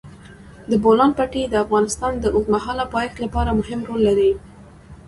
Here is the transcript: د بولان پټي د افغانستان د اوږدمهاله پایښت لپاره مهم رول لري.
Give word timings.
د 0.69 0.71
بولان 0.83 1.11
پټي 1.17 1.43
د 1.49 1.55
افغانستان 1.65 2.13
د 2.19 2.25
اوږدمهاله 2.35 2.85
پایښت 2.93 3.17
لپاره 3.25 3.55
مهم 3.59 3.79
رول 3.87 4.01
لري. 4.09 4.31